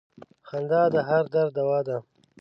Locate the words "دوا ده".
1.57-1.97